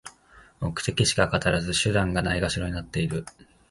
[0.61, 3.23] 目的しか語らず、手段がないがしろになってる